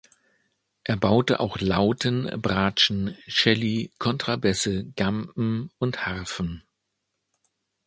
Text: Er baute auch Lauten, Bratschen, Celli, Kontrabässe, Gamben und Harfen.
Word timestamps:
Er 0.83 0.97
baute 0.97 1.39
auch 1.39 1.59
Lauten, 1.59 2.41
Bratschen, 2.41 3.15
Celli, 3.29 3.91
Kontrabässe, 3.99 4.85
Gamben 4.95 5.69
und 5.77 6.07
Harfen. 6.07 6.63